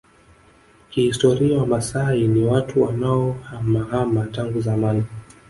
[0.89, 5.03] Kihistoria Wamaasai ni watu wanaohamahama tangu zamani